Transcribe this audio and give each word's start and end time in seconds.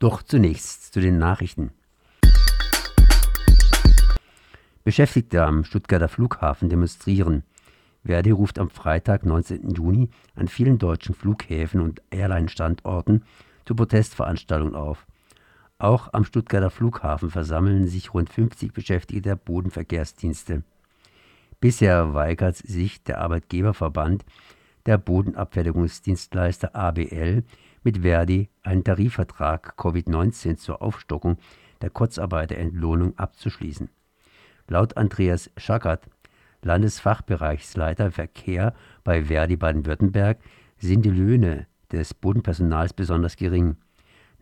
Doch 0.00 0.22
zunächst 0.22 0.94
zu 0.94 1.00
den 1.00 1.18
Nachrichten. 1.18 1.72
Beschäftigte 4.82 5.44
am 5.44 5.62
Stuttgarter 5.62 6.08
Flughafen 6.08 6.70
demonstrieren. 6.70 7.42
Verdi 8.02 8.30
ruft 8.30 8.58
am 8.58 8.70
Freitag, 8.70 9.26
19. 9.26 9.74
Juni, 9.74 10.08
an 10.34 10.48
vielen 10.48 10.78
deutschen 10.78 11.14
Flughäfen 11.14 11.82
und 11.82 12.00
Airline-Standorten 12.10 13.24
zu 13.66 13.74
Protestveranstaltungen 13.74 14.74
auf. 14.74 15.06
Auch 15.78 16.08
am 16.14 16.24
Stuttgarter 16.24 16.70
Flughafen 16.70 17.30
versammeln 17.30 17.86
sich 17.86 18.14
rund 18.14 18.30
50 18.30 18.72
Beschäftigte 18.72 19.20
der 19.20 19.36
Bodenverkehrsdienste. 19.36 20.62
Bisher 21.60 22.14
weigert 22.14 22.56
sich 22.56 23.02
der 23.02 23.20
Arbeitgeberverband 23.20 24.24
der 24.86 24.96
Bodenabfertigungsdienstleister 24.96 26.74
ABL 26.74 27.44
mit 27.82 27.98
Verdi 27.98 28.50
einen 28.62 28.84
Tarifvertrag 28.84 29.74
Covid-19 29.76 30.56
zur 30.56 30.82
Aufstockung 30.82 31.38
der 31.80 31.90
Kurzarbeiterentlohnung 31.90 33.18
abzuschließen. 33.18 33.88
Laut 34.68 34.96
Andreas 34.96 35.50
Schackert, 35.56 36.06
Landesfachbereichsleiter 36.62 38.10
Verkehr 38.10 38.74
bei 39.02 39.24
Verdi 39.24 39.56
Baden-Württemberg, 39.56 40.38
sind 40.78 41.04
die 41.04 41.10
Löhne 41.10 41.66
des 41.90 42.14
Bodenpersonals 42.14 42.92
besonders 42.92 43.36
gering. 43.36 43.76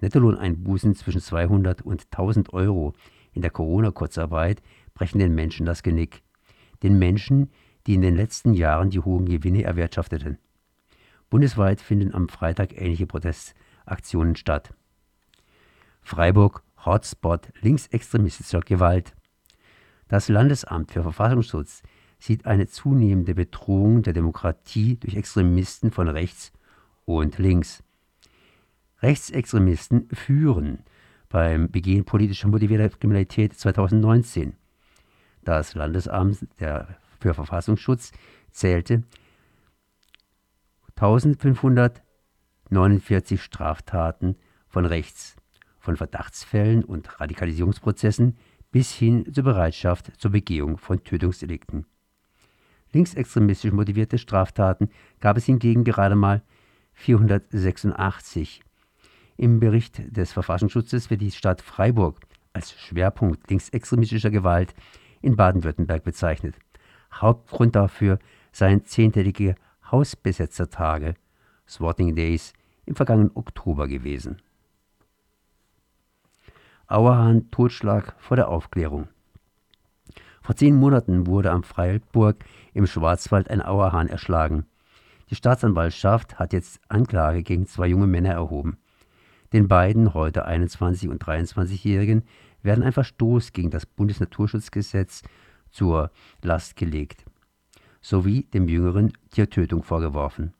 Nettolohneinbußen 0.01 0.95
zwischen 0.95 1.21
200 1.21 1.83
und 1.83 2.07
1000 2.11 2.53
Euro 2.53 2.93
in 3.33 3.43
der 3.43 3.51
Corona-Kurzarbeit 3.51 4.63
brechen 4.95 5.19
den 5.19 5.35
Menschen 5.35 5.67
das 5.67 5.83
Genick. 5.83 6.23
Den 6.83 6.99
Menschen, 6.99 7.51
die 7.87 7.95
in 7.95 8.03
den 8.03 8.17
letzten 8.17 8.55
Jahren 8.55 8.91
die 8.91 9.01
hohen 9.01 9.27
Gewinne 9.27 9.63
erwirtschafteten. 9.63 10.39
Bundesweit 11.31 11.81
finden 11.81 12.15
am 12.15 12.29
Freitag 12.29 12.73
ähnliche 12.81 13.07
Protestaktionen 13.07 14.37
statt. 14.37 14.73
Freiburg 16.03 16.63
Hotspot 16.85 17.49
linksextremistischer 17.61 18.61
Gewalt. 18.61 19.15
Das 20.09 20.29
Landesamt 20.29 20.93
für 20.93 21.03
Verfassungsschutz 21.03 21.83
sieht 22.19 22.47
eine 22.47 22.67
zunehmende 22.67 23.35
Bedrohung 23.35 24.03
der 24.03 24.13
Demokratie 24.13 24.97
durch 24.97 25.17
Extremisten 25.17 25.91
von 25.91 26.09
rechts 26.09 26.53
und 27.05 27.39
links. 27.39 27.83
Rechtsextremisten 29.03 30.09
führen 30.13 30.81
beim 31.29 31.71
Begehen 31.71 32.05
politischer 32.05 32.49
motivierter 32.49 32.89
Kriminalität 32.89 33.53
2019. 33.53 34.55
Das 35.45 35.75
Landesamt 35.75 36.47
für 37.21 37.35
Verfassungsschutz 37.35 38.13
zählte 38.51 39.05
1549 41.01 43.41
Straftaten 43.41 44.35
von 44.67 44.85
rechts, 44.85 45.37
von 45.79 45.97
Verdachtsfällen 45.97 46.83
und 46.83 47.21
Radikalisierungsprozessen 47.21 48.37
bis 48.73 48.93
hin 48.93 49.33
zur 49.33 49.45
Bereitschaft 49.45 50.21
zur 50.21 50.33
Begehung 50.33 50.77
von 50.77 51.05
Tötungsdelikten. 51.05 51.87
Linksextremistisch 52.93 53.71
motivierte 53.71 54.19
Straftaten 54.19 54.91
gab 55.21 55.37
es 55.37 55.45
hingegen 55.45 55.85
gerade 55.85 56.17
mal 56.17 56.43
486. 56.95 58.65
Im 59.37 59.61
Bericht 59.61 60.17
des 60.17 60.33
Verfassungsschutzes 60.33 61.11
wird 61.11 61.21
die 61.21 61.31
Stadt 61.31 61.63
Freiburg 61.63 62.19
als 62.53 62.73
Schwerpunkt 62.73 63.49
linksextremistischer 63.49 64.31
Gewalt 64.31 64.75
in 65.23 65.37
Baden-Württemberg 65.37 66.03
bezeichnet. 66.03 66.57
Hauptgrund 67.13 67.77
dafür 67.77 68.19
seien 68.51 68.85
zehntägige 68.85 69.55
Hausbesetzertage, 69.91 71.15
Swatting 71.69 72.15
Days, 72.15 72.53
im 72.87 72.95
vergangenen 72.95 73.31
Oktober 73.35 73.89
gewesen. 73.89 74.41
Auerhahn 76.87 77.51
Totschlag 77.51 78.15
vor 78.19 78.37
der 78.37 78.49
Aufklärung. 78.49 79.09
Vor 80.41 80.57
zehn 80.57 80.75
Monaten 80.75 81.27
wurde 81.27 81.51
am 81.51 81.63
Freiburg 81.63 82.45
im 82.73 82.87
Schwarzwald 82.87 83.51
ein 83.51 83.61
Auerhahn 83.61 84.09
erschlagen. 84.09 84.65
Die 85.29 85.35
Staatsanwaltschaft 85.35 86.39
hat 86.39 86.55
jetzt 86.55 86.81
Anklage 86.89 87.43
gegen 87.43 87.67
zwei 87.67 87.89
junge 87.89 88.07
Männer 88.07 88.33
erhoben. 88.33 88.79
Den 89.53 89.69
beiden, 89.69 90.15
heute 90.15 90.47
21 90.47 91.11
und 91.11 91.23
23-Jährigen, 91.23 92.23
werden 92.63 92.83
ein 92.83 92.93
Verstoß 92.93 93.53
gegen 93.53 93.71
das 93.71 93.85
Bundesnaturschutzgesetz 93.85 95.23
zur 95.71 96.11
Last 96.43 96.77
gelegt, 96.77 97.25
sowie 98.01 98.45
dem 98.45 98.69
Jüngeren 98.69 99.13
Tiertötung 99.31 99.83
vorgeworfen. 99.83 100.55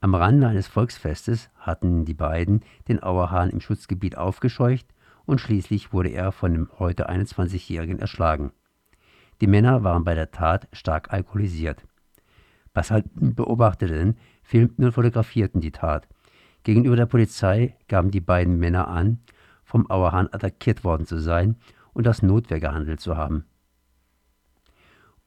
Am 0.00 0.14
Rande 0.14 0.46
eines 0.46 0.68
Volksfestes 0.68 1.50
hatten 1.56 2.04
die 2.04 2.14
beiden 2.14 2.60
den 2.86 3.02
Auerhahn 3.02 3.50
im 3.50 3.60
Schutzgebiet 3.60 4.16
aufgescheucht 4.16 4.86
und 5.26 5.40
schließlich 5.40 5.92
wurde 5.92 6.10
er 6.10 6.30
von 6.32 6.52
dem 6.52 6.68
heute 6.78 7.10
21-Jährigen 7.10 7.98
erschlagen. 7.98 8.52
Die 9.40 9.46
Männer 9.46 9.84
waren 9.84 10.04
bei 10.04 10.14
der 10.14 10.30
Tat 10.30 10.68
stark 10.72 11.12
alkoholisiert. 11.12 11.84
Passanten 12.72 13.34
beobachteten, 13.34 14.16
filmten 14.42 14.84
und 14.84 14.92
fotografierten 14.92 15.60
die 15.60 15.72
Tat. 15.72 16.06
Gegenüber 16.62 16.96
der 16.96 17.06
Polizei 17.06 17.76
gaben 17.88 18.10
die 18.10 18.20
beiden 18.20 18.58
Männer 18.58 18.88
an, 18.88 19.18
vom 19.64 19.90
Auerhahn 19.90 20.28
attackiert 20.32 20.84
worden 20.84 21.06
zu 21.06 21.18
sein 21.18 21.56
und 21.92 22.06
als 22.06 22.22
Notwehr 22.22 22.60
gehandelt 22.60 23.00
zu 23.00 23.16
haben. 23.16 23.44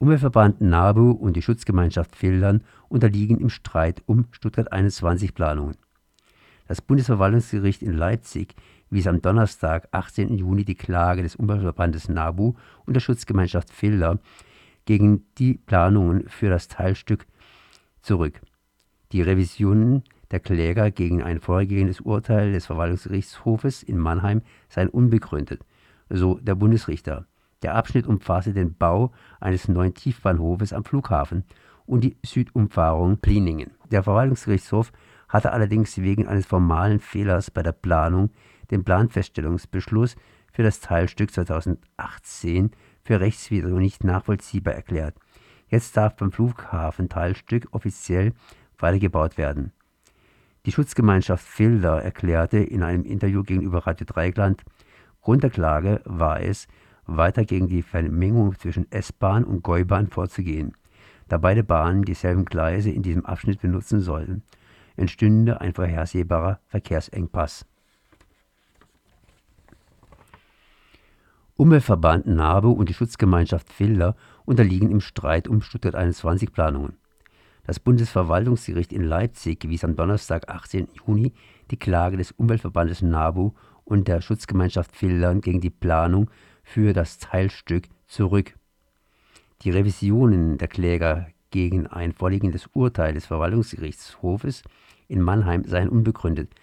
Umweltverband 0.02 0.60
NABU 0.60 1.12
und 1.12 1.36
die 1.36 1.42
Schutzgemeinschaft 1.42 2.16
Fildern 2.16 2.64
unterliegen 2.88 3.38
im 3.38 3.50
Streit 3.50 4.02
um 4.06 4.26
Stuttgart 4.32 4.72
21 4.72 5.32
Planungen. 5.32 5.76
Das 6.66 6.82
Bundesverwaltungsgericht 6.82 7.82
in 7.82 7.92
Leipzig 7.92 8.56
wies 8.90 9.06
am 9.06 9.22
Donnerstag, 9.22 9.86
18. 9.92 10.36
Juni, 10.36 10.64
die 10.64 10.74
Klage 10.74 11.22
des 11.22 11.36
Umweltverbandes 11.36 12.08
NABU 12.08 12.54
und 12.84 12.94
der 12.94 13.00
Schutzgemeinschaft 13.00 13.70
Filder 13.70 14.18
gegen 14.86 15.24
die 15.38 15.54
Planungen 15.54 16.28
für 16.28 16.48
das 16.48 16.66
Teilstück 16.66 17.24
zurück. 18.00 18.40
Die 19.12 19.22
Revisionen 19.22 20.02
der 20.32 20.40
Kläger 20.40 20.90
gegen 20.90 21.22
ein 21.22 21.38
vorgehendes 21.38 22.00
Urteil 22.00 22.50
des 22.50 22.66
Verwaltungsgerichtshofes 22.66 23.84
in 23.84 23.98
Mannheim 23.98 24.42
seien 24.68 24.88
unbegründet, 24.88 25.64
so 26.10 26.40
der 26.40 26.56
Bundesrichter. 26.56 27.28
Der 27.62 27.74
Abschnitt 27.74 28.06
umfasste 28.06 28.52
den 28.52 28.74
Bau 28.74 29.12
eines 29.40 29.68
neuen 29.68 29.94
Tiefbahnhofes 29.94 30.72
am 30.72 30.84
Flughafen 30.84 31.44
und 31.86 32.02
die 32.02 32.16
Südumfahrung 32.24 33.18
Pliningen. 33.18 33.70
Der 33.90 34.02
Verwaltungsgerichtshof 34.02 34.92
hatte 35.28 35.52
allerdings 35.52 35.96
wegen 35.98 36.26
eines 36.26 36.46
formalen 36.46 37.00
Fehlers 37.00 37.50
bei 37.50 37.62
der 37.62 37.72
Planung 37.72 38.30
den 38.70 38.84
Planfeststellungsbeschluss 38.84 40.16
für 40.52 40.62
das 40.62 40.80
Teilstück 40.80 41.32
2018 41.32 42.72
für 43.02 43.20
rechtswidrig 43.20 43.72
und 43.72 43.80
nicht 43.80 44.04
nachvollziehbar 44.04 44.74
erklärt. 44.74 45.16
Jetzt 45.68 45.96
darf 45.96 46.16
beim 46.16 46.32
Flughafen 46.32 47.08
Teilstück 47.08 47.68
offiziell 47.70 48.32
weitergebaut 48.78 49.38
werden. 49.38 49.72
Die 50.66 50.72
Schutzgemeinschaft 50.72 51.44
Filder 51.44 52.02
erklärte 52.02 52.58
in 52.58 52.82
einem 52.82 53.04
Interview 53.04 53.42
gegenüber 53.42 53.86
Radio 53.86 54.06
Dreigland, 54.06 54.62
Grund 55.22 55.42
der 55.42 55.50
Klage 55.50 56.00
war 56.04 56.40
es, 56.40 56.68
weiter 57.06 57.44
gegen 57.44 57.68
die 57.68 57.82
Vermengung 57.82 58.58
zwischen 58.58 58.90
S-Bahn 58.90 59.44
und 59.44 59.62
Gäubahn 59.62 60.08
vorzugehen. 60.08 60.76
Da 61.28 61.38
beide 61.38 61.64
Bahnen 61.64 62.02
dieselben 62.02 62.44
Gleise 62.44 62.90
in 62.90 63.02
diesem 63.02 63.24
Abschnitt 63.24 63.60
benutzen 63.60 64.00
sollen, 64.00 64.42
entstünde 64.96 65.60
ein 65.60 65.72
vorhersehbarer 65.72 66.60
Verkehrsengpass. 66.66 67.66
Umweltverband 71.56 72.26
NABU 72.26 72.72
und 72.72 72.88
die 72.88 72.94
Schutzgemeinschaft 72.94 73.72
Filder 73.72 74.16
unterliegen 74.44 74.90
im 74.90 75.00
Streit 75.00 75.48
um 75.48 75.62
Stuttgart 75.62 75.94
21 75.94 76.52
Planungen. 76.52 76.96
Das 77.64 77.78
Bundesverwaltungsgericht 77.78 78.92
in 78.92 79.04
Leipzig 79.04 79.68
wies 79.68 79.84
am 79.84 79.94
Donnerstag, 79.94 80.48
18. 80.48 80.88
Juni, 81.06 81.32
die 81.70 81.78
Klage 81.78 82.16
des 82.16 82.32
Umweltverbandes 82.32 83.02
NABU 83.02 83.52
und 83.84 84.08
der 84.08 84.20
Schutzgemeinschaft 84.20 84.96
Fildern 84.96 85.40
gegen 85.40 85.60
die 85.60 85.70
Planung 85.70 86.28
für 86.62 86.92
das 86.92 87.18
Teilstück 87.18 87.88
zurück. 88.06 88.54
Die 89.62 89.70
Revisionen 89.70 90.58
der 90.58 90.68
Kläger 90.68 91.28
gegen 91.50 91.86
ein 91.86 92.12
vorliegendes 92.12 92.66
Urteil 92.72 93.14
des 93.14 93.26
Verwaltungsgerichtshofes 93.26 94.62
in 95.08 95.20
Mannheim 95.20 95.64
seien 95.64 95.88
unbegründet, 95.88 96.54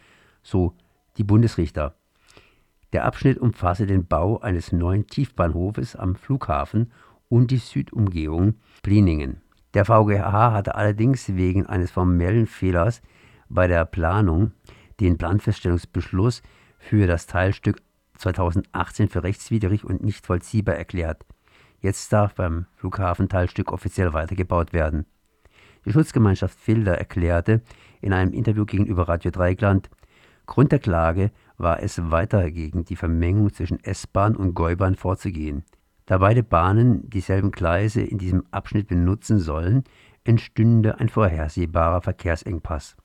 so 0.42 0.74
die 1.18 1.24
Bundesrichter. 1.24 1.96
Der 2.92 3.06
Abschnitt 3.06 3.38
umfasse 3.38 3.86
den 3.86 4.08
Bau 4.08 4.40
eines 4.40 4.72
neuen 4.72 5.06
Tiefbahnhofes 5.06 5.96
am 5.96 6.16
Flughafen 6.16 6.92
und 7.30 7.52
die 7.52 7.58
Südumgehung 7.58 8.56
Pliningen. 8.82 9.42
Der 9.76 9.86
VGH 9.86 10.52
hatte 10.52 10.74
allerdings 10.74 11.36
wegen 11.36 11.68
eines 11.68 11.92
formellen 11.92 12.48
Fehlers 12.48 13.02
bei 13.48 13.68
der 13.68 13.86
Planung 13.86 14.52
den 15.00 15.18
Planfeststellungsbeschluss 15.18 16.42
für 16.80 17.06
das 17.06 17.28
Teilstück 17.28 17.82
2018 18.20 19.10
für 19.10 19.24
rechtswidrig 19.24 19.84
und 19.84 20.04
nicht 20.04 20.26
vollziehbar 20.26 20.76
erklärt. 20.76 21.26
Jetzt 21.82 22.12
darf 22.12 22.36
beim 22.36 22.66
Flughafenteilstück 22.76 23.72
offiziell 23.72 24.14
weitergebaut 24.14 24.74
werden. 24.74 25.06
Die 25.86 25.94
Schutzgemeinschaft 25.94 26.60
Filder 26.60 26.98
erklärte 26.98 27.62
in 28.02 28.14
einem 28.14 28.34
Interview 28.34 28.66
gegenüber 28.66 29.08
Radio 29.08 29.32
Dreigland, 29.32 29.90
Grund 30.46 30.72
der 30.72 30.80
Klage 30.80 31.32
war 31.58 31.84
es 31.84 32.12
weiter 32.12 32.50
gegen 32.50 32.84
die 32.84 32.96
Vermengung 32.96 33.54
zwischen 33.54 33.84
S-Bahn 33.84 34.36
und 34.36 34.56
Gäubahn 34.56 34.96
vorzugehen. 34.96 35.64
Da 36.08 36.18
beide 36.18 36.42
Bahnen 36.42 37.08
dieselben 37.08 37.52
Gleise 37.52 38.02
in 38.02 38.18
diesem 38.18 38.44
Abschnitt 38.50 38.88
benutzen 38.88 39.38
sollen, 39.38 39.84
entstünde 40.24 41.00
ein 41.00 41.08
vorhersehbarer 41.08 42.02
Verkehrsengpass 42.02 42.98